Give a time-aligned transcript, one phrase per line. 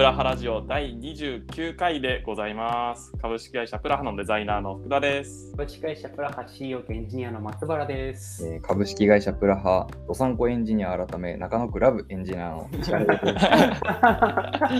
[0.00, 3.12] プラハラジオ第29回でございます。
[3.20, 5.54] 株式会社プラハのデザイナーの福田です。
[5.54, 8.46] 株式会社プラハ CEO 兼エンジニアの松原です。
[8.46, 13.20] えー株式会社プラハ、ドサンコエンジニア改め、中野クラブエンジニアの石原です。
[13.28, 13.34] 素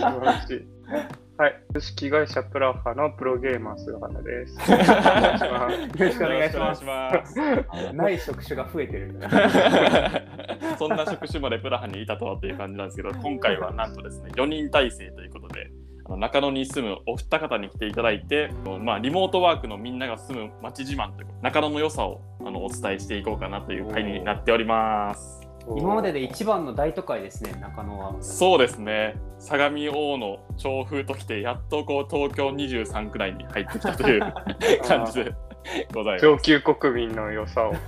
[0.09, 1.20] 晴らしい。
[1.37, 1.63] はい。
[1.69, 4.53] 株式会社プラハのプロゲーマー菅原です。
[4.71, 6.83] よろしくお願いします。
[6.83, 7.93] ます。
[7.93, 9.15] ない職種が増えてる。
[10.77, 15.71] そんな職種までプラハにいたとはっていう感じなんですけど、 今回はなんとですね、4人体制ということで、
[16.05, 18.49] あの中野に住むお二方に来ていただいて、
[18.81, 25.40] まあ、リモートワークのみんなが住む町自慢というか、中野の良さをあのお伝えしていこうかなという回になっております。
[25.77, 28.15] 今までで一番の大都会ですね、中野は。
[28.21, 34.33] そうですね、相模大野調風ときて、やっとこう東京23区内に入ってきたという
[34.87, 35.33] 感じで
[35.93, 36.23] ございます。
[36.23, 37.81] 上級国民の良さを伝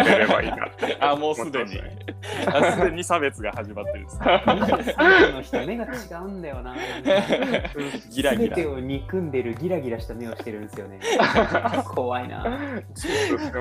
[0.00, 0.96] えれればいいなって。
[1.00, 1.80] あ、もうすでに、
[2.46, 4.18] あすでに差別が始まってるんです。
[4.18, 5.88] 23区の人、目が違
[6.22, 6.76] うんだよな。
[8.10, 8.66] ギラギラ全て。
[8.66, 11.00] を憎んでるギラギラした目をしてるんですよね。
[11.94, 12.44] 怖いな。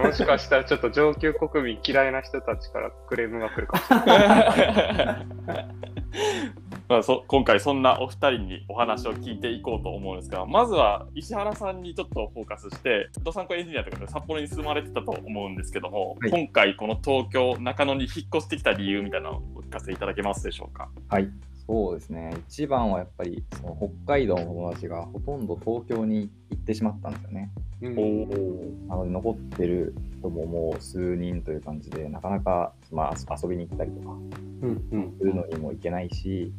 [0.04, 5.26] もしかしたらちょっと上級国民嫌いな人たちからクレームが来るかもしれな
[5.90, 5.93] い。
[6.90, 16.32] まあ、そ今回そんなお二人にお話を聞いていこうと思うんですがまずは石原さんにちょっとフォーカスしてドサンコエンジニアとかで札幌に住まれてたと思うんですけども、はい。
[16.32, 20.90] 今回この東京中野に引っ越してきた理由みたいなのをお聞かせいただけますでしょうか？
[21.08, 21.30] はい、
[21.68, 22.34] そうですね。
[22.50, 23.76] 一番はやっぱり、その
[24.06, 27.52] 北海道の友達がほとんど東京に行ってしまったんですよね。
[27.82, 27.98] うん。
[27.98, 34.16] おなので、残ってる人ももう数人という感じで、なかなか、まあ、遊びに行ったりとか
[34.64, 36.54] するのにも行けないし、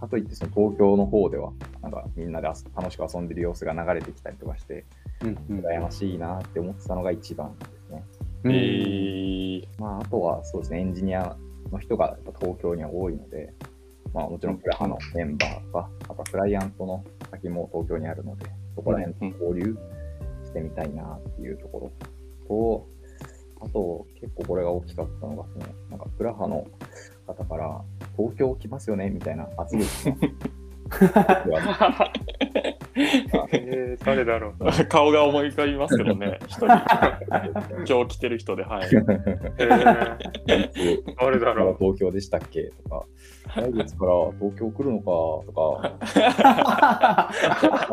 [0.00, 4.84] かといってその東京の方では、なんかみんなで遊楽しく遊んでる様子が流れてきたりとかして、
[5.22, 5.60] うんうん。
[5.60, 8.04] 羨ましいなって思ってたのが一番ですね。
[8.44, 9.66] えー。
[9.78, 11.36] まあ、あとはそうですね、エンジニア
[11.70, 13.52] の人がやっぱ東京には多いので、
[14.12, 19.76] まあ、もちろんプラハのメンバーとか、あとはクライアントの先も東京にあるので、そこら辺と交流
[20.44, 21.92] してみたいなっていうところ
[22.48, 22.86] と、
[23.64, 26.66] あと、結構これが大きかったのが、ねなんかプラハの
[27.26, 27.80] 方から、
[28.16, 29.88] 東京来ますよねみたいな圧力
[31.50, 32.12] が。
[33.52, 34.64] えー、誰だろう。
[34.88, 36.66] 顔が思い浮かびますけどね一人
[37.86, 39.04] 今日来てる人ではいえー、
[41.20, 42.70] 誰だろ東京でしたっけ？
[42.84, 43.04] とか、
[43.56, 45.04] 来月から東京来るのか？
[45.46, 45.96] とか、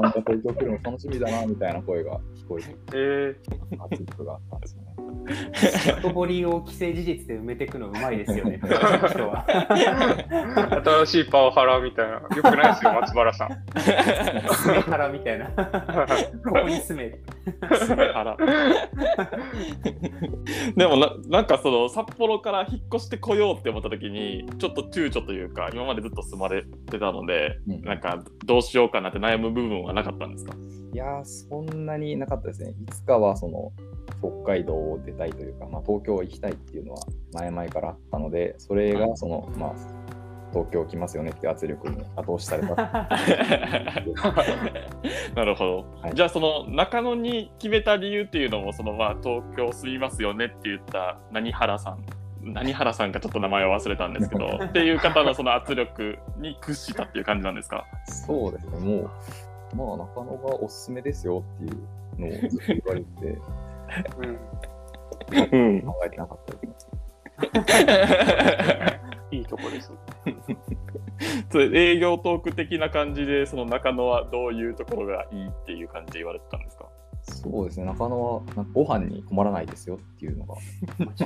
[0.02, 2.75] なんか東京来るの楽しみだなみたいな声が聞こえてう。
[2.96, 3.36] え
[3.92, 4.90] 圧力があったんですよね。
[6.02, 8.80] 外堀を既成事実で埋めていくのうまいですよね、 新
[11.06, 12.14] しいパワハラみたいな。
[12.14, 13.50] よくないですよ、松原さん。
[13.75, 15.49] 住め腹みたいな。
[16.46, 17.20] ここに住め。
[18.14, 18.38] 腹
[20.76, 30.54] でもななんかその札幌から引っ越してこようって思った時にちょっと躊躇というか今までずっと住まれてたので、うんなんかどうしようかなって悩む部分はなかったんですか？
[30.94, 32.72] いやー、そんなになかったですね。
[32.72, 33.72] いつかはその
[34.44, 39.76] 北海道を出たいというか、まあ、東京行きたいっていうのは前々からあったので、それがその、まあ、
[40.52, 42.76] 東京来ますよねって圧力に後押しされた。
[45.36, 46.14] なるほど、はい。
[46.16, 52.04] じゃあその中野に決めた理由っていうのもそのまあ東京住みますよねって言った何原さん。
[52.42, 57.86] 何原さんかちょっと名前を忘れたんですけど っていう方のその圧力に屈したっていう感じなんですか？
[58.06, 59.10] そうですね、もう、
[59.76, 61.81] まあ、中野がおすすめですよっていう
[62.22, 63.38] のをずっと言われて、
[65.52, 65.81] うん、うん。
[65.81, 66.94] 考えてなかったですね。
[69.31, 69.91] いいとこです。
[71.51, 76.85] それ営業トーク的な感じでその中野はどういうところがいいっていう感じで言われてたんですか？
[77.22, 80.56] そうですね、中野はなんかご飯に困らないですよっていうのが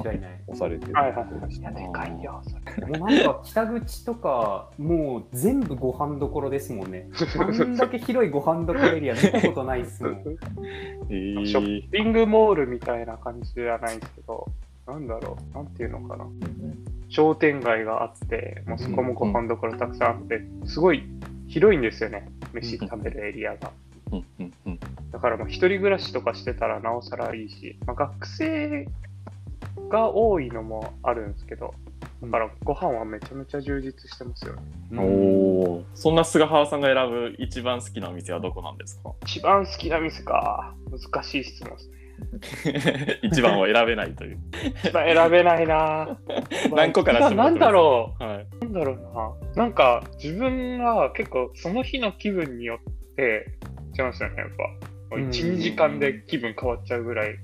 [0.02, 0.42] 間違いない。
[0.50, 2.88] 押されてるはいはいいや、でかいよ、それ。
[2.88, 7.08] もうなんか北口とか、もう全部ご飯どころですもんね。
[7.40, 10.14] あんだけ広いご飯どころエリア見たことないっすもん。
[11.10, 14.48] えショッピングモールみたいな感じじゃないですけど、
[14.88, 16.26] なんだろう、なんていうのかな。
[17.10, 21.04] 商店街があって、もうそこもご飯どころたくさんあって、すごい
[21.48, 23.72] 広いんですよね、飯食べるエリアが。
[24.12, 24.80] うんうんうん
[25.12, 28.88] だからもう一人暮らしとかしてたらなおさらいいし、まあ、学生
[29.90, 31.76] が多いのもあるんですけど、
[32.24, 34.62] だからご飯はめちゃめちゃ充実してますよね。
[34.98, 39.14] おおそんな菅原さんが選ぶ一番好きなお店はどこなんですか？
[39.22, 40.74] 一番好きな店か。
[40.90, 41.98] 難しい質問ですね。
[43.22, 44.40] 一番を選べないという
[44.84, 46.18] 一番選べないな
[46.74, 48.64] 何個か出なんだろはい、う。
[48.66, 49.64] なんだろうな。
[49.64, 52.80] なんか自分は結構その日の気分によ
[53.12, 53.48] って
[53.98, 54.50] 違いますよね、やっ
[55.10, 55.16] ぱ。
[55.16, 57.36] 1、うん2時間で気分変わっちゃうぐらい。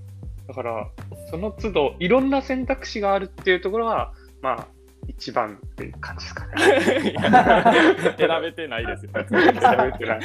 [0.47, 0.87] だから、
[1.29, 4.67] その都度いろんな選択肢があるっていうところは、まあ、
[5.07, 8.15] 一番っていう感じですかね。
[8.17, 9.11] 選べてないですよ。
[9.11, 10.21] 調べてない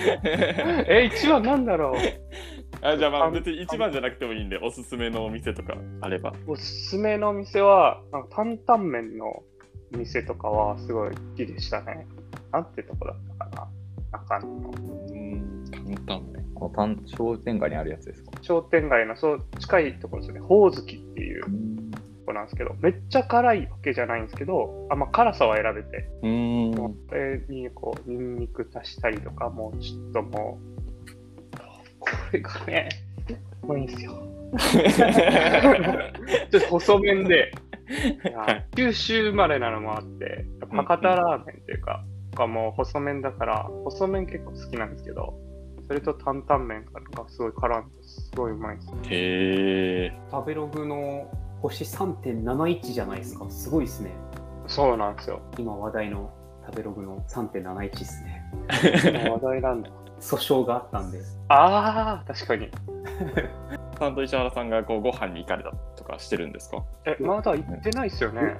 [0.89, 1.95] え、一番なんだろう
[2.83, 6.35] あじゃあまあ別に一番じゃなくてもいいんで、おすすめのお店とかあれば。
[6.47, 9.45] おすすめのお店は、なんか担々麺のお
[9.97, 12.07] 店とかはすごい好きでしたね。
[12.53, 13.69] なんてとこだったかな
[14.13, 14.71] 中野の。
[14.71, 16.45] うん、担々麺。
[16.55, 18.31] この単商店街にあるやつですか？
[18.43, 20.41] 商店街のそう近いところですね。
[20.41, 21.49] ほおずきっていうと
[22.27, 26.75] こなんですけど、めっちゃ辛いわけじゃないんですけど、あまあ、辛さは選べて、うん。
[26.77, 30.74] これにこう、ニンニク足したりとか、もうちょっともう、こ
[32.33, 32.89] れがね、
[33.63, 34.13] うまいんですよ。
[34.59, 37.53] ちょっと細麺で、
[38.77, 45.35] 九州生まれなのもあって、博多ラーメンっていうか、がもう細麺だから、細麺結構好きなんですけど、
[45.87, 48.89] それと担々麺がすごい絡んで、すごいうまいです。
[49.11, 50.13] へえ。
[50.31, 51.31] 食べログの
[51.61, 53.51] 星3.71じゃないですか。
[53.51, 54.11] すごいですね。
[54.67, 55.41] そうなんですよ。
[55.59, 56.33] 今話題の
[56.67, 58.43] 食べログの3.71ですね。
[59.31, 59.91] 話題なんだ。
[60.25, 61.21] 訴訟があったんで。
[61.49, 62.71] ああ、確かに。
[63.99, 66.83] さんと石原さんがこうご飯に行かれたとかしてるんですか？
[67.05, 68.57] え、まだ行ってないですよね。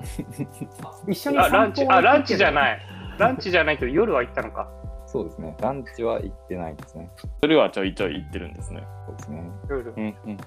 [1.08, 2.54] 一緒にあ、ランチ、あ、ランチじゃい。
[2.54, 2.80] ない。
[3.18, 4.68] ランチじゃないけど、夜は行ったのか。
[5.06, 5.56] そうですね。
[5.60, 7.10] ランチは行ってないですね。
[7.42, 8.86] それはちょいちょい行ってるんですね。
[9.06, 9.50] そうですね。
[9.68, 9.92] 夜。
[9.96, 10.38] うんうん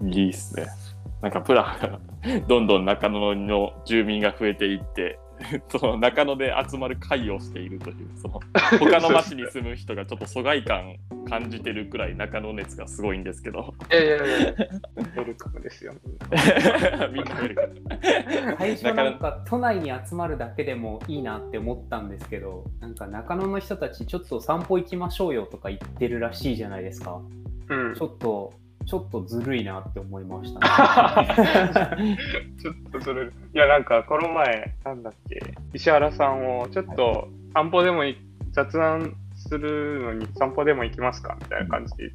[0.00, 0.08] うん。
[0.12, 0.66] いいっすね。
[1.22, 1.98] なんかプラハが
[2.46, 5.18] どんどん中野の住民が増えていって、
[5.68, 8.40] そ の中野で集まる会をしているという、その
[8.78, 10.96] 他の町に住む人がちょっと疎外感
[11.28, 15.94] 感じてるくらい中野熱がすごいんですけど、いやいやいや、ウェルカムですよ。
[17.12, 18.56] みんな見るから。
[18.58, 27.20] 最初なんか都内に集まるだけでもいいなって思ったんですけど、なんか中野の人たちちょっと散歩行きましょうよとか言ってるらしいじゃないですか。
[27.68, 27.94] うん。
[27.94, 28.52] ちょっと、
[28.86, 32.18] ちょっとずるいなって思いました、ね。
[32.60, 33.28] ちょっとそれ、い。
[33.52, 35.40] や、なんか、この前、なんだっけ、
[35.72, 38.16] 石原さんを、ちょっと、散歩でもい
[38.52, 42.12] 雑談するのに散歩でも行きますかみたいな感じで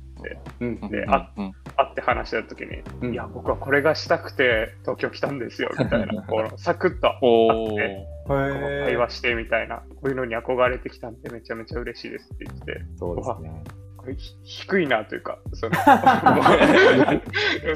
[0.60, 1.54] 言って、うんで、うんあうん。
[1.76, 3.14] 会って話した時に、うん。
[3.14, 8.18] いや、僕はこれがしたくて東京来たんですよ、みたいな、 こう、サクッとおー。
[8.28, 13.64] 会会話してみたいな、こういうのに憧れてきたんでめちゃめちゃ嬉しいですって言って、そうですね。
[14.16, 15.76] 低いなというか、その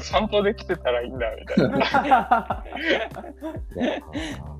[0.00, 1.68] 散歩で来てたらいいんだみたい
[2.10, 2.64] な。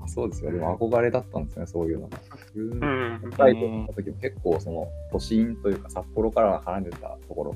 [0.07, 0.51] そうですよ。
[0.51, 2.17] でも憧れだったんですね、そういうのが。
[2.55, 2.79] 自分
[3.21, 3.31] うん。
[3.31, 7.55] 北海道に行った時も結構その都心というか札幌から離れたところ、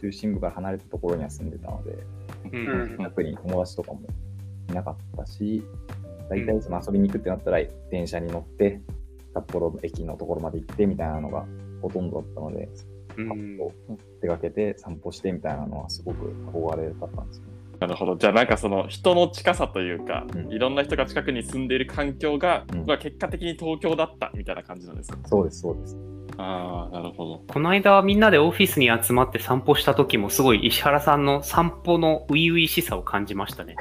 [0.00, 1.98] 中心部から離れたところには住んでたので、
[2.52, 4.00] うん特に友達とかも
[4.68, 5.62] いなかったし、
[6.28, 7.58] 大体その遊びに行くってなったら
[7.90, 8.80] 電車に乗って、
[9.34, 11.46] 札幌の駅のところまで行ってみたいなのが
[11.82, 12.68] ほとんどだったので、
[14.20, 17.50] 出かけて散歩してみたいなのはすごく憧れだったんですよね。
[17.80, 18.16] なるほど。
[18.16, 25.18] じゃあなんかその人の近さというか、うんいろんな人が近くに住んでいる環境が、うんまあ結果的に東京だったみたいな感じなんですか？
[25.26, 25.96] そうです、そうです。
[26.36, 27.42] ああ、なるほど。
[27.48, 33.76] この間みんなでオフィスに集まって散歩した時もすごい石原さんの散歩の初々しさを感じましたね。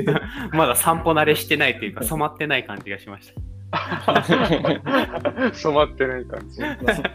[0.52, 3.40] まだ散歩慣れしてないというか染まってない感じがしました。
[5.52, 6.58] 染まってない感じ。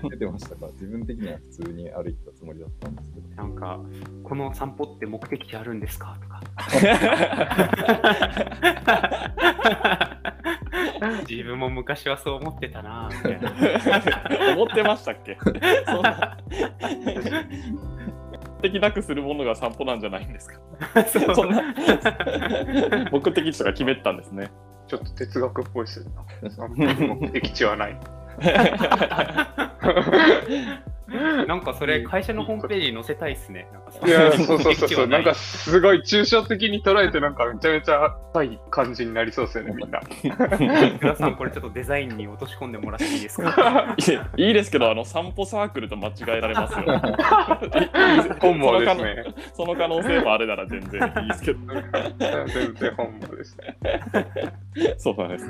[0.09, 0.67] 出てましたか？
[0.67, 3.27] ら、自分的には普通に歩いてたつもりだったんですけど。
[3.35, 3.79] なんか、
[4.23, 6.15] この散歩って目的地あるんですか？
[6.21, 6.41] とか。
[11.29, 13.51] 自分も昔はそう思ってたなみたいな。
[14.53, 15.37] 思ってましたっけ？
[15.85, 16.37] そんな
[18.61, 20.59] 目的なくするものが散歩なんじゃないんですか？
[21.35, 21.61] そんな
[23.11, 24.51] 目的地とか決めてたんですね。
[24.93, 26.05] ちょっと哲学っぽいですよ
[26.69, 26.93] ね。
[27.19, 27.99] 目的地はない。
[31.47, 33.67] なんかそれ会社のホームページに載せたいっすね。
[33.73, 35.07] なんかいや、 そうそうそうそう。
[35.07, 39.99] なんかすごい抽象的に捉えて、なんかめちゃめちゃ深い感じになりそうですよね、 みんな。
[39.99, 43.95] 福田さん、これちょっとデザインに落とし込んでもらっていいですか？
[43.97, 46.85] いやいいですけど、あの散歩サークルと間違えられますよ。
[48.39, 49.25] 本望ですね。
[49.53, 51.59] その可能性もあれなら全然いいですけど。
[52.47, 53.77] 全然本望ですね。
[54.97, 55.45] そうなんです。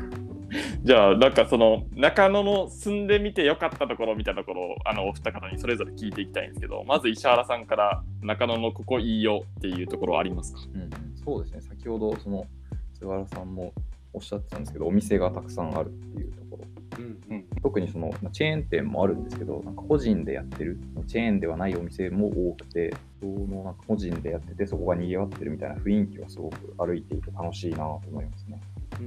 [0.83, 10.62] じゃあ、なんかその中野の住んでみてよかったところみたいなところをあのお二方にそれぞれ聞いていきたいんですけど、まず石原さんから中野のここいいよっていうところありますか？
[10.74, 12.45] うん、そうですね、先ほど、その、
[12.93, 13.74] 菅原さんも
[14.13, 16.65] おっしゃってたんですけど、お店がたくさんあるっていうところ。
[17.00, 28.60] うん特にそのまあチェーン店もあるんですけど、なんか個人でやってる、チェーンではないお店も多くて、そのなんか個人でやってて、そこが賑わってるみたいな雰囲気はすごく歩いていて楽しいなと思いますね。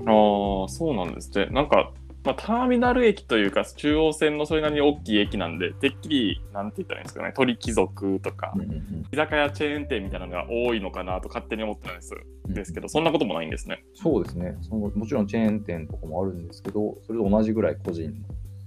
[0.04, 1.46] ああ、そうなんですね。
[1.46, 1.92] なんか
[2.26, 12.12] まあ、ターミナル駅というか中央線のそれなりに大きい駅なんでてっきりなんて言ったらいいんですかね鳥貴族とか、うんうん居酒屋チェーン店みたいなのが多いのかなと勝手に思ってたんです
[12.48, 13.84] うんですけどそんなこともないんですね。
[13.94, 14.90] そうですねその。
[14.90, 18.12] もちろんチェーン店とかもあるんですけど、それと同じぐらい個人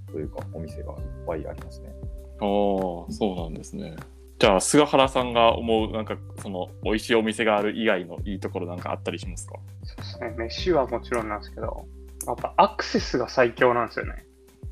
[0.09, 1.89] というかお店がいっぱいありますね。
[1.91, 3.95] ああそうなんですね。
[4.39, 9.55] じゃあ菅原さんが思うなんかその美味しいお店がある以外のいいところなんかあったりしますか？
[9.83, 10.33] そうですね。
[10.37, 11.85] 飯はもちろんなんですけど、
[12.25, 14.25] やっぱアクセスが最強なんですよね。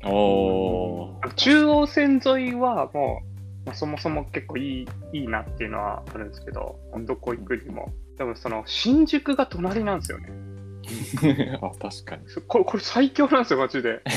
[0.04, 3.20] おー中央線沿いはも
[3.64, 7.92] う、まあ、そもそも結構いいいいなっていうのはあるんですけど、どこ行くにも。
[8.16, 10.30] でもその新宿が隣なんですよね。
[11.62, 12.28] あ確かに。
[12.28, 14.00] そこれこれ最強なんですよ、マジで。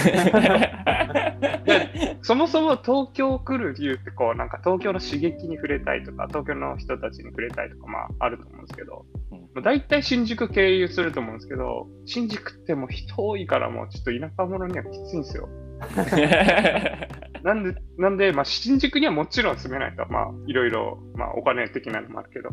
[1.65, 15.49] でそもそも東京来る理由ってこう、なんか東京の刺激に触れたいとか、東京の人たちに触れたいとか、まああると思うんですけど、うんまあ、大体新宿経由すると思うんですけど、新宿ってもう人多いからもうちょっと田舎者にはきついんですよ。
[17.43, 22.49] なんで、なんで、まあ、新宿にはもちろん住めないと、まあ、いろいろ、まあ、お金的なのもあるけど、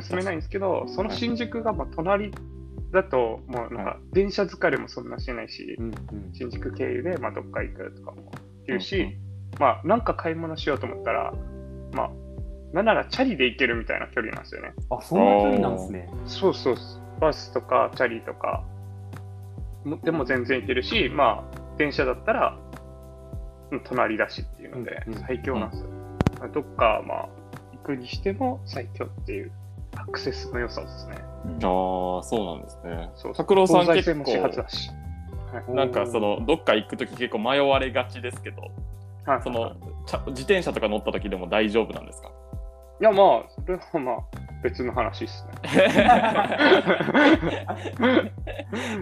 [0.00, 2.32] 住めないんですけど、その新宿が、まあ、隣
[2.94, 5.94] だと、もうなんか、電車疲れもそんなしないし、うんうん
[6.32, 9.14] 新宿経由で、まあ、どっか行くとかもできるし、うんうん
[9.60, 11.32] まあ、なんか買い物しようと思ったら、
[11.92, 12.10] まあ、
[12.72, 14.72] なんならチャリで行けるみたいな距離なんですよね。
[14.90, 16.08] あ、そんな距離なんですね。
[16.26, 16.76] そうそう
[17.20, 18.64] バスとかチャリとか
[19.84, 22.58] もでも全然行けるし、まあ、電車だったら、
[23.70, 25.88] うん隣だしっていうのでうんうん最強なんですよ。
[26.52, 27.28] どっか、まあ、
[27.72, 29.52] 行くにしても最強っていう
[29.96, 31.16] アクセスの良さですね。
[31.46, 33.10] うんああそうなんですね。
[33.14, 34.88] そう拓郎さん結構だし。
[34.88, 38.62] はいなんかそのどっか行く時結構迷われがちですけど
[39.24, 42.30] はいそのちゃ自転車とか乗った時でも大丈夫なんですか？
[43.00, 44.16] いや、まあ、それはまあ、
[44.64, 45.52] 別の話ですね。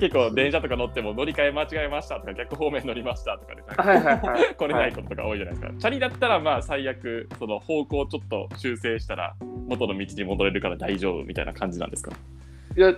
[0.01, 4.55] 結構電車とか乗っても乗り換え間違えましたとか逆方面乗りましたとかでなんかはいはいはい。
[4.57, 5.73] 来れないこととか多いじゃないですか。
[5.79, 9.35] チャリだったらまあ最悪その方向をちょっと修正したら
[9.69, 12.11] 元の道に戻れるから大丈夫みたいな感じなんですか？
[12.77, 12.93] いや、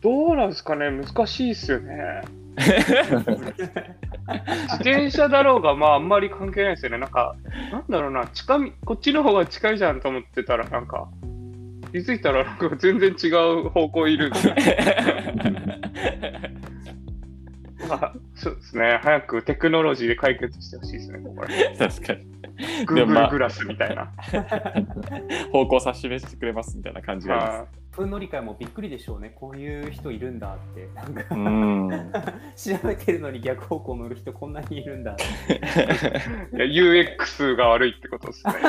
[0.00, 2.22] どうなんですかね、難しいっすよね。
[2.56, 2.70] 自
[4.76, 6.98] 転車だろうが、まあ、あんまり関係ないですよね。
[6.98, 7.34] なんか、
[7.72, 11.08] なんだろうな、近みこっちの方が近いじゃんと思ってたら、なんか、
[11.94, 14.32] 気づいたら、なんか全然違う方向いるん。
[17.88, 18.98] あそうですね。
[19.00, 21.76] 早くテクノロジーで解決してほしいですね、これ。
[21.78, 22.26] 確かに。
[22.84, 24.12] Google あグラスみたいな。
[25.52, 27.83] 方向差し示してくれますみたいな感じがあります。
[27.96, 29.30] 分乗り換えもびっくりでしょうね。
[29.30, 30.88] こういう人いるんだって。
[30.94, 32.12] なんかうん。
[32.56, 35.24] 調べてるのに逆方向乗る人こんなにいるんだって。
[36.56, 38.52] いや UX が悪いってことですね。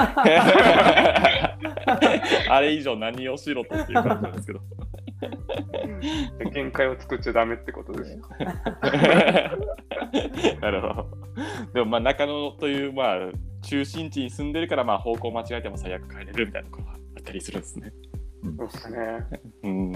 [2.49, 4.59] あれ以上何をしろとっていう感じなんですけど。
[6.51, 8.27] 限界を作っちゃダメってことですよ。
[10.61, 11.07] なるほど。
[11.73, 17.91] でもまあ中野というまあ中心地に住んでるからまあ方向間違えても最悪帰れるみたいなところがあったりするんですね。
[18.57, 18.97] そうですね。
[19.63, 19.91] うん。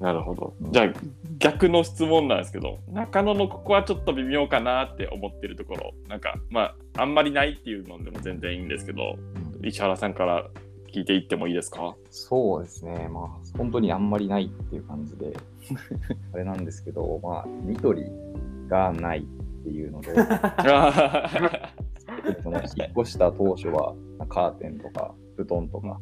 [0.00, 0.54] なるほど。
[0.70, 0.92] じゃあ
[1.38, 9.16] 逆の質問なんですけど中野のここはちょっと微妙かなって思ってるところなんかまああんまりないっていうのでも全然いいんですけど
[9.62, 10.46] 石原さんから
[10.92, 11.94] 聞いていってもいいですか？
[12.10, 15.32] そうですね、まあ、本当にあんまりないっていう感じで、
[16.32, 18.04] あれなんですけど、まあ、ニトリ
[18.68, 19.22] がないっ
[19.64, 20.14] ていうので、
[22.42, 22.66] その引っ
[22.98, 23.94] 越した当初は、
[24.28, 25.98] カーテンとか布団とか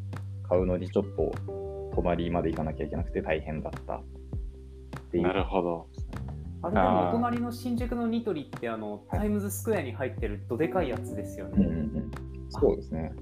[0.48, 1.32] 買うのにちょっと
[1.94, 4.00] 隣まで行かなきゃいけなくて大変だったっ
[5.10, 5.22] ていう。
[5.24, 5.86] なるほど。
[6.62, 11.52] あれでもお隣の新宿のニトリってあのタイムズスクエアに入ってるどでかいやつですよね。
[11.56, 12.10] うんうんうん、
[12.48, 13.12] そうですね。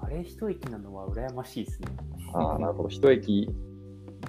[0.00, 1.88] あれ一駅なのは羨ましいですね。
[2.32, 2.88] ああ、なるほど。
[2.88, 3.48] 一駅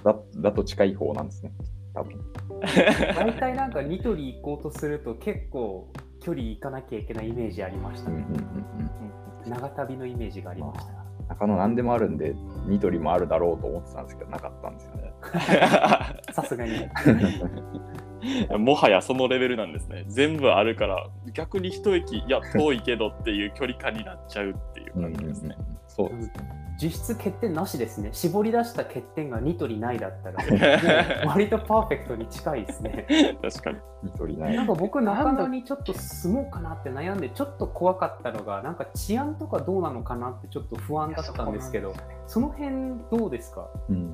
[0.04, 1.52] だだと近い方なんですね。
[1.94, 2.20] 多分。
[2.62, 5.88] 大体なんかニトリ行こうとすると結構
[6.20, 8.24] 距離行かなきゃいけないイメージありましたね。
[8.28, 8.46] うんうんうん
[9.44, 9.50] うん。
[9.50, 10.92] 長旅のイメージがありました。
[10.92, 11.06] 中
[11.44, 12.34] 野何でもあるんで、
[12.66, 15.12] ニトリもあるだろうと思ってたんですけど、なかったんですよね。
[16.32, 16.88] さすがに。
[18.58, 20.04] もはやそのレベルなんですね。
[20.08, 25.56] 全部あるから逆に一駅いや遠いけどっていう距離感になっちゃうっていう感じですね。
[25.96, 26.32] そうですね。
[26.78, 28.10] 実質欠点なしですね。
[28.12, 30.36] 絞り出した欠点がニトリないだったら、
[31.26, 33.06] 割とパーフェクトに近いですね。
[33.40, 33.78] 確かに。
[34.02, 34.66] ニトリないなん。
[34.66, 41.94] か僕、中野にちょっと住もうかなって悩んで、ちょっと怖かったのが、なんか治安とかどうなのかなってちょっと不安だったんですけど、
[42.26, 42.74] その辺
[43.10, 43.66] どうですか？
[43.88, 44.12] うん。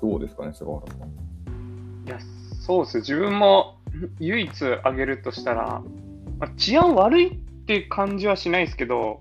[0.00, 1.08] どうですかね、菅原さん。
[2.06, 2.16] いや、
[2.62, 2.96] そうです。
[3.00, 3.74] 自分も
[4.18, 5.82] 唯一挙げるとしたら、
[6.38, 9.20] まあ、治安悪いっていう感じはしないですけど、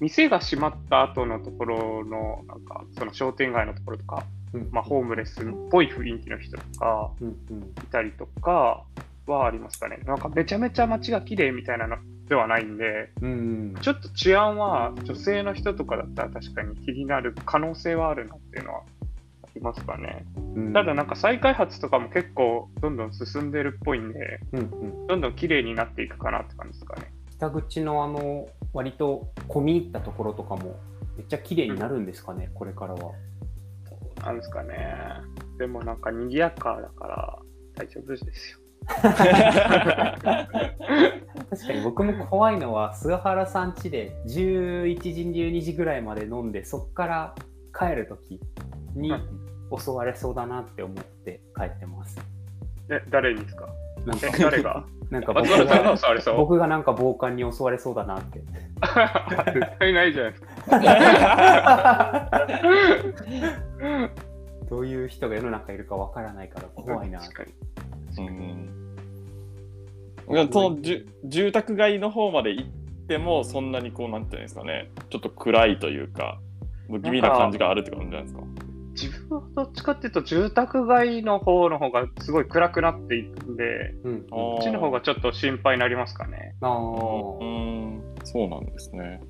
[0.00, 8.84] 店が閉まった後のところの、なんか、その商店街のところとか、うんまあ、ホームレスっぽい雰囲気の人とかいたりとか、
[9.32, 9.98] はありますかね。
[10.06, 11.96] なんかめちゃめちゃ街が綺麗みたいなの
[12.28, 13.74] ではないんで、うん。
[13.80, 20.24] ちょっと治安は女性の人とかだったら確かに気になる可能性はあるなっていうのはありますかね。
[20.54, 25.06] うんただなんか再開発とかも結構どんどん進んでるっぽいんで、うんうん。
[25.06, 27.12] どんどん綺麗になっていくかなって感じですかね。
[27.38, 30.78] 北口のあの、割と込み入ったところとかも、
[31.16, 33.12] めっちゃ綺麗になるんですかね、これからは。
[34.24, 34.94] なんですかね。
[35.58, 37.38] でもなんか賑やかだから
[37.76, 38.58] 大丈夫ですよ。
[41.50, 47.34] 確かに僕も怖いのは菅原さん家で11時12時ぐらいまで飲んでそっから
[47.78, 48.40] 帰る時
[48.94, 49.12] に
[49.76, 52.16] 襲われそうだなって思って帰ってます
[52.90, 53.68] え、誰にですか？
[54.08, 54.26] なんか。
[54.26, 54.84] え、誰が？
[55.10, 56.36] なんか僕がが襲われそう？
[56.36, 58.40] 僕がなんか暴漢に襲われそうだなって。
[59.54, 60.48] 絶対ないじゃないですか。
[64.68, 67.20] どういう人が世の中いるかわからないから怖いな。
[67.20, 67.52] 確かに。
[70.30, 72.66] うん、そのじゅ住宅街の方まで行っ
[73.06, 74.90] てもそんなにこうなんていうんですかね。
[75.08, 76.38] ちょっと暗いというか
[76.88, 78.42] 不気味な感じがあるって感じじゃないですか。
[79.00, 84.26] 自分はどっちかっていうと住宅街の方の方がすごい暗くなっていくんで、うん。
[84.28, 86.56] こっちの方がちょっと心配になりますかね。
[86.60, 88.02] あうーん。
[88.24, 89.20] そうなんですね。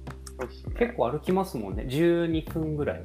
[0.79, 1.85] 結構歩きますもんね。
[1.89, 3.05] 12分ぐらい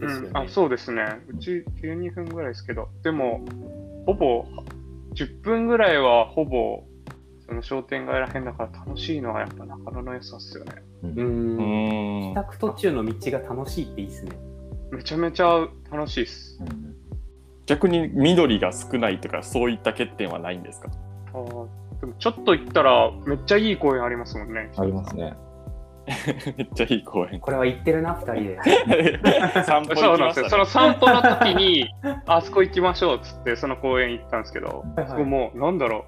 [0.00, 1.04] ですよね、うん、あそうですね。
[1.28, 3.44] うち12分ぐらいですけど、でも、
[4.06, 4.44] ほぼ
[5.14, 6.84] 10分ぐらいはほぼ
[7.46, 10.72] その商店街らへんだから楽しいのはやっぱ中野の良さっすよね。
[11.02, 12.30] ううん。
[12.30, 12.30] ん。
[12.30, 14.32] 帰宅途中の道が楽しいっていいですね
[14.90, 16.58] めちゃめちゃ楽しいっす。
[16.60, 16.94] うん
[17.66, 20.88] 逆に緑が少ないとかそういった欠点はないんですか？
[21.34, 21.66] あー
[22.00, 24.70] でもちょっと行ったらめっちゃいい公園ありますもんね。
[24.78, 25.34] ありますね。
[26.56, 27.38] めっちゃいい公園。
[27.40, 28.34] これは言ってるな2人
[28.96, 29.20] で
[29.64, 30.48] 散歩そうなんですよ。
[30.48, 31.86] その散歩の時に、
[32.26, 36.06] あそこ行きましょうっつって、その公園行ったんですけど、はいはいそこもう、なんだろ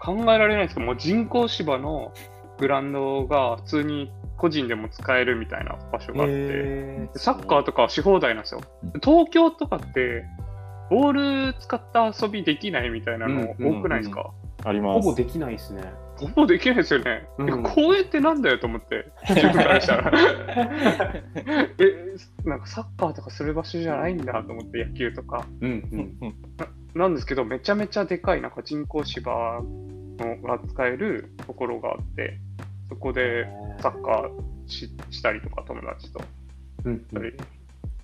[0.00, 2.12] 考えられないですけど、もう人工芝の
[2.58, 8.62] グラウンドが普通に個人でも使えるみたいな場所があって、へーサッカーとかはし放題なんですよ。
[9.04, 10.24] 東京とかって、
[10.88, 14.32] ボール使った遊びできないみたいなのうん多くないですか、
[14.64, 15.02] あります。
[15.02, 15.82] ほぼできないですね。
[16.16, 17.28] ほぼできないですよね。
[17.38, 20.10] うん公園ってなんだよと思って、自分からしたら。
[21.78, 25.46] え、なんかサッカーとかする場所じゃないんだと思って、野球とか。
[25.60, 26.34] うんうん
[26.92, 29.62] なんですけど、めちゃめちゃでかいなんか人工芝
[30.18, 32.38] のが使えるところがあって、
[32.90, 33.46] そこで
[33.80, 34.30] サッカー
[34.68, 36.20] ししたりとか、友達と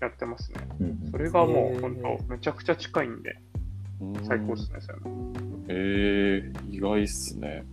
[0.00, 0.60] やってますね。
[0.80, 3.36] うんそれがもう本当、めちゃくちゃ近いんで、
[4.26, 5.32] 最高ですね、それも
[5.68, 7.64] えー、意外っすね。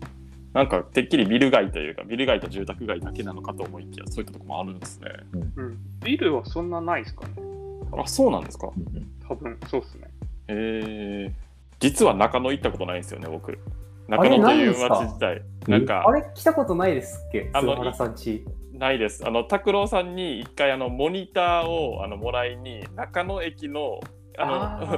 [0.53, 5.09] なんかてっきりビル街というかビル街と住宅街だけなのかと思いきやそういったとこもあるんですね。
[5.55, 5.77] うん。
[6.03, 7.33] ビルはそんなないですかね
[7.91, 8.71] あそうなんですか？
[8.75, 10.07] うんうん多分、そうですね。
[10.49, 11.33] えー、
[11.79, 13.57] 実は中野行ったことないんですよね僕。
[14.07, 17.49] 中野という街自体なんかあれ来たことないですっけ？
[17.53, 18.45] あの菅原さんち。
[18.73, 19.25] ないです。
[19.25, 23.99] あの拓郎さんに一回あのモニターをあのもらいに中野駅の
[24.37, 24.53] あの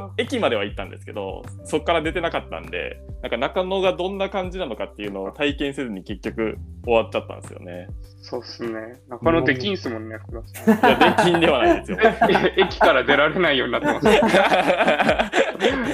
[0.05, 7.87] あ 駅までは行ったんですけどそこから出てなかったんでなんか中野がどんな感じなのかっていうのを体験せずに結局終わっちゃったんですよね。
[8.21, 8.71] そうっすね。
[9.07, 10.97] 中野できんすもんね、福田さん。
[10.97, 11.97] いやできんではないですよ。
[12.57, 14.07] 駅から出られないようになってます。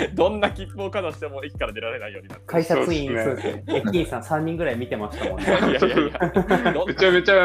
[0.16, 3.64] どんな切符をかざしても駅から出られないようになって改札員、そそううでですすね。
[3.88, 5.46] 駅員さん3人ぐらい見てましたもんね。
[5.46, 5.80] いやいやいや
[6.86, 7.36] めちゃめちゃ、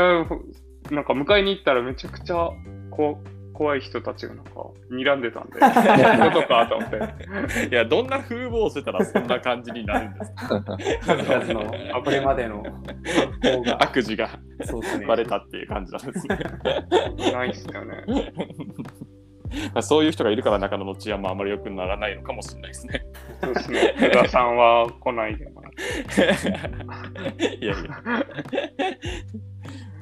[0.91, 2.51] なんか迎えに行ったらめちゃくちゃ
[2.91, 3.19] こ
[3.57, 4.51] 怖い人たちがなんか
[4.91, 7.69] 睨んでたんで、 ことかと思って。
[7.71, 10.61] いやどんな風貌をしてたらそんな感じになるんですか？
[11.41, 11.65] 数々
[11.95, 12.63] のこれまでの
[13.43, 13.83] 方が。
[13.83, 14.29] 悪事が
[14.63, 15.07] そうですね。
[15.07, 16.39] バレたっていう感じなんですね。
[17.33, 18.05] ないっすよね。
[19.81, 23.03] そういう人がいるから中野の治安もあまり良くならないのかもしれないですね。
[23.43, 23.95] そうですね。
[23.97, 25.73] 福田さんは来ないでもらっ
[26.15, 27.57] て。
[27.65, 28.27] いやいや。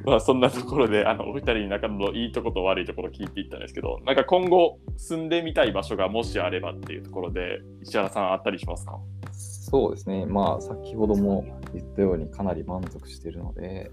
[0.04, 8.98] まあそんなところであのお二人に中野のいいところと悪いところを聞いていったんですけどなんか今後住んでみたい場所がもしあればっていうところで石原さんあったりしますか？
[9.32, 10.26] そうですね。
[10.26, 13.90] まあ、先ほども言ったようにかなり満足しているので、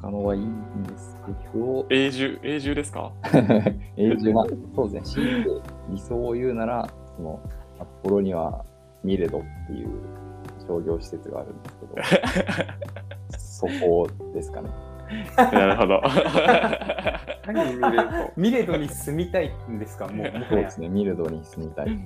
[0.00, 1.18] 中野はいいんです
[1.52, 3.12] けど、永住永住ですか？
[3.98, 5.24] 永住、まあ、そうですね。
[5.24, 5.50] 強いて
[5.90, 7.40] 理想を言うなら、その
[7.76, 8.64] 札幌には
[9.04, 9.88] ミレドっていう
[10.66, 11.94] 商業施設があるんですけど、
[13.56, 14.68] そこですかね。
[15.36, 16.02] なるほど。
[17.46, 18.32] 何見れると。
[18.36, 20.08] ミレドに住みたいんですか？
[20.08, 20.88] もう、そうですね。
[20.88, 21.98] ミレドに住みたい。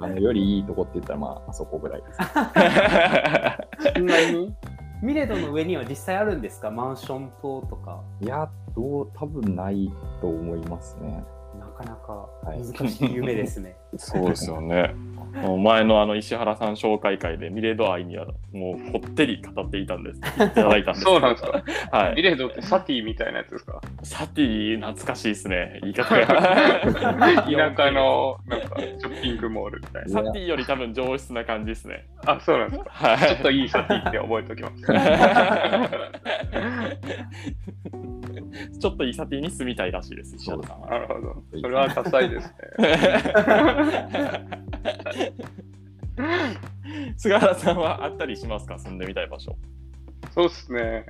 [0.00, 2.18] あのよりいいとこって言ったら、まあ、あそこぐらいです。
[3.94, 4.54] そんなに
[5.02, 6.70] ミレドの上には実際あるんですか？
[6.70, 8.00] マンション棟とか。
[8.20, 11.24] いや、どう、多分ないと思いますね。
[11.78, 13.76] なかなかはい難しい夢ですね。
[13.96, 14.94] そうですよね。
[15.34, 20.18] もう前のあの石原さん紹介会でミレード愛にはもうこってり語っていたんです。
[20.20, 21.04] いただいたんです。
[21.06, 21.42] そうなんです
[21.90, 21.96] か？
[21.96, 22.14] はい。
[22.16, 23.80] ミレードってサティみたいなやつですか？
[24.04, 25.78] サティ懐かしいですね。
[25.82, 26.26] 言い方が。
[26.26, 30.08] 田舎のなんかショッピングモールみたいな。
[30.08, 32.06] サティより多分上質な感じですね。
[32.26, 32.90] あ、そうなんですか？
[32.90, 33.18] はい。
[33.18, 34.82] ちょっといいサティって覚えておきます。
[38.80, 40.88] ちょっとイサティに住みたいらしいです、石原さんは。
[40.90, 41.42] なるほど。
[41.60, 42.54] それは多彩ですね。
[47.16, 48.78] 菅原さんはあったりしますか？
[48.78, 49.56] 住んでみたい場所。
[50.32, 51.04] そうですね。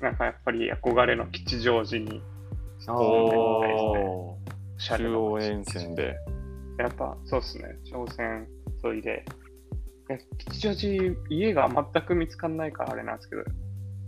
[0.00, 2.22] なんかやっぱり憧れの吉祥寺に
[2.86, 4.38] あおーおお
[4.78, 4.98] しゃー。
[4.98, 6.16] れな中央沿線で。
[6.78, 7.64] やっぱそうですね。
[7.90, 8.46] 朝鮮
[8.84, 9.24] 沿いで。
[10.10, 13.42] え吉祥寺、家が全く見つかんないからあれなんですけど、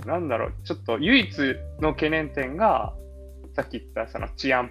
[0.06, 2.94] なんだろう、ちょっと唯一の懸念点が、
[3.54, 4.70] さっき言ったその治安っ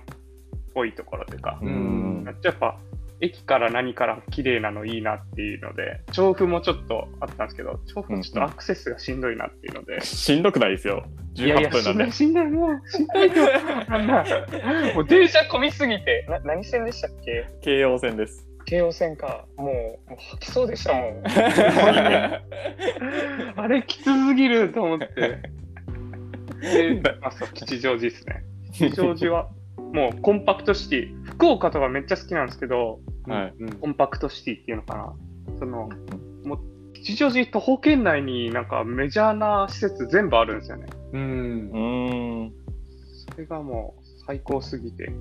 [0.73, 2.25] ぽいところというか、うん。
[2.43, 2.77] やっぱ
[3.21, 11.03] 駅から何から綺麗なのいいなっていうので、調布もちょっとあったんですけど、調布ちょっとアクセスがしんどいなっていうので、しんどくないですよ。
[11.35, 12.45] いやいや、18分なんでしんどい、。
[12.45, 14.93] しんどい、もう、しんどいよ。
[14.95, 17.45] もう電車混みすぎて、な何線でしたっけ？
[17.61, 18.48] 京王線です。
[18.69, 19.45] 京王線か。
[19.57, 19.69] もう、
[20.11, 21.23] もう吐きそうでしたもん。
[23.59, 25.07] あれ、きつすぎると思って。
[26.61, 28.43] で、あ、そう、吉祥寺ですね。
[28.71, 29.49] 吉祥寺は、
[29.91, 31.23] もうコンパクトシティ。
[31.23, 33.53] 福岡とかめっちゃ好きなんですけど、はい。
[33.59, 35.15] うんコンパクトシティっていうのかな。
[35.57, 35.89] その、
[36.45, 36.59] もう、
[36.93, 40.85] 吉祥寺徒歩圏内になんかメジャーな施設全部あるんですよね。
[41.13, 41.25] うんう。
[41.73, 42.53] ーん。
[43.31, 45.11] それがもう最高すぎて、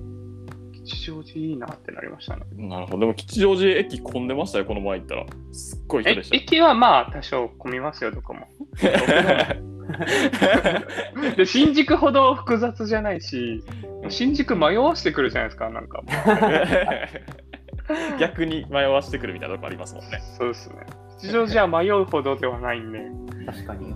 [0.89, 2.43] 吉祥寺いいなってなりましたね。
[2.57, 2.99] なるほど。
[3.01, 5.25] でも吉祥寺駅混んでましたよ、この前行ったら。
[5.51, 6.35] すっごい人えでした。
[6.35, 8.47] 駅はまあ多少混みますよ、どこも。
[11.35, 13.63] で新宿ほど複雑じゃないし、
[14.09, 16.01] 新宿迷わしてくるじゃないですか、なんか。
[18.19, 20.19] 逆に迷わしてくるみたいなとこありますもんね。
[20.37, 20.75] そうですね。
[21.19, 22.99] 吉祥寺は迷うほどではないんで、
[23.45, 23.93] 確かに。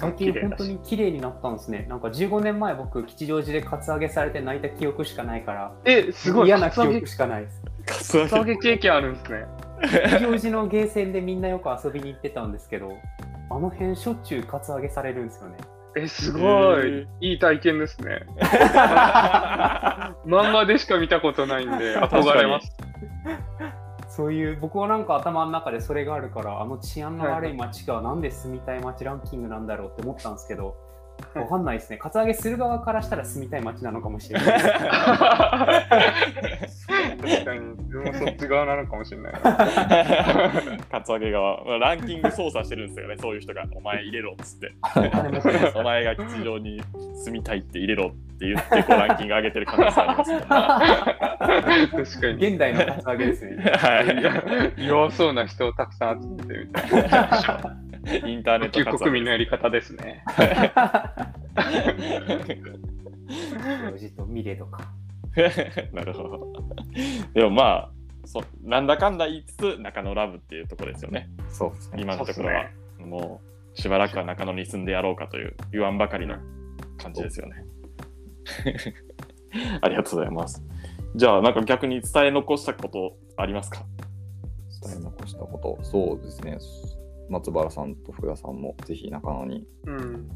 [0.00, 1.86] 最近本当に綺麗になったんですね。
[1.88, 6.46] なんか15年前僕、吉祥寺でカツアゲされて泣いた記憶しかないから、え、すごい。
[6.46, 7.62] 嫌な記憶しかないです。
[7.86, 9.46] カツアゲゲ経験あるんですね。
[9.82, 12.92] 吉祥寺のゲーセンでみんなよく遊びに行ってたんですけど、
[13.50, 15.56] あの辺しょっちゅうカツアゲされるんですよね。
[15.96, 17.06] え、すごへいー。
[17.20, 18.20] いい体験ですね。
[20.24, 22.76] 漫画でしか見たことないんで、憧れます。
[24.10, 30.76] そういう、僕はなんか頭の中でそれがあるから、あの治安の悪い街がなんで住みたい街ランキングなんだろうって思ったんですけど、
[31.34, 31.98] わかんないですね。
[31.98, 34.60] カツアゲする側からしたら住みたい街なのかもしれない。
[34.60, 34.78] 確
[37.44, 39.32] かに、自分もそっち側なのかもしれない。
[40.90, 43.64] カツアゲ側、まあランキング操作してるんですよね、そういう人が。
[43.74, 44.72] お前入れろっつって。
[45.76, 46.82] お前が吉祥に
[47.14, 48.10] 住みたいって入れろっ
[48.40, 50.46] て言って、こうランキング上げてる可能性ありますもんね。
[50.46, 52.48] 確かに。
[52.48, 53.56] 現代のカツアゲですね。
[53.56, 57.76] はい弱そうな人をたくさん集めてみたいな。
[58.26, 60.24] インターネット国民のやり方ですね。
[64.16, 64.90] とミレとか。
[65.92, 66.52] なるほど。
[67.34, 67.90] でもまあ、
[68.24, 71.28] そなんだかんだ言いつつ、中野ラブっていうところですよね。
[71.50, 72.02] そうですね。
[72.02, 72.70] 今のところは。
[72.98, 73.42] も
[73.76, 76.36] う、しばらくは中野に住んでやろうかという言わんばかりの
[76.98, 77.64] 感じですよね。
[79.82, 80.62] ありがとうございます。
[81.16, 83.84] じゃあ、なんか逆に伝え残したことありますか？
[84.84, 86.58] 伝え残したこと、そうですね。
[87.30, 89.64] 松原さんと福田さんもぜひ中野に。
[89.86, 90.28] うん。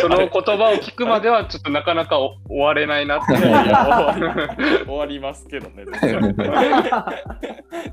[0.00, 3.32] その言葉を聞くまではちょっとなかなかお終われないなって。
[3.32, 4.46] いやいや
[4.84, 5.84] 終わりますけどね。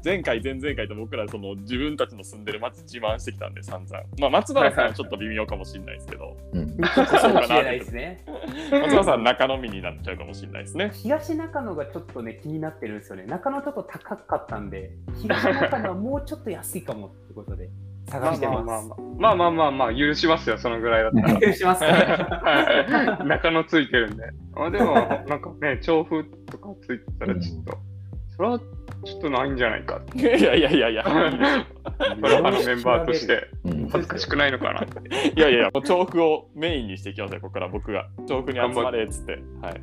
[0.03, 4.03] 前回、前々回と僕らその自分たちの住んでる街自慢してきたんで、散々。
[4.19, 6.67] まあ、松原さんはちょっと微妙かもしれないですけど、うん。
[6.67, 8.25] そうかもしれないですね。
[8.71, 10.91] 松原さん中野民になっちゃうかもしれないですね。
[10.93, 13.23] 東中野がちょっとね、気になってるんですよね。
[13.25, 17.69] 中野ちょっと高かったんで、東中野はもうちょっと安いかもってことで
[18.11, 18.85] まあ探してままあまあまあ
[19.19, 21.53] まあまあまあまあ許しますよ、そのぐらいだったら。
[21.53, 21.59] す。
[21.59, 24.23] しますかはい中野ついてるんで。
[24.55, 24.95] あでも、
[25.27, 27.77] なんかね、調布とかついてたらちょっと、
[28.35, 30.17] それはちょっとないんじゃないかって。
[30.17, 31.03] いやいやいやいやいや。
[31.03, 35.33] プロ派のメンバーとしてうん恥ずかしくないのかなって。
[35.35, 38.07] いやいやもう調布をメインにしていきますよ、ここから僕が。
[38.27, 39.33] 調布に集まれっつって。
[39.61, 39.81] はい。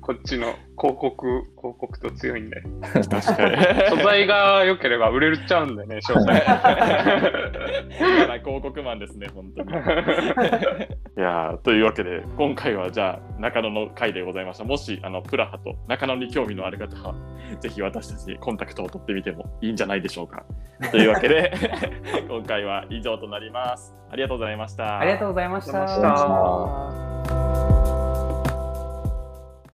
[0.00, 1.26] こっちの広告、
[1.56, 2.62] 広告と強いんで。
[2.92, 3.56] 確かに。
[3.90, 6.32] 素材が良ければ売れちゃうんでね、詳細。
[7.98, 9.70] 嫌な広告マンですね、本当に。
[11.18, 14.64] いやーというわけで、今回はじゃあ、中野の回でございました。
[14.64, 17.14] もし、あの、プラハと中野に興味のある方は、
[17.60, 20.44] ぜひ私たちにコンタクトを取ってみてもいいんじゃないでしょうか。
[20.90, 21.52] というわけで、
[22.28, 23.94] 今回は以上となります。
[24.10, 24.98] ありがとうございました。
[24.98, 25.60] ありがとうございま。
[25.60, 27.45] した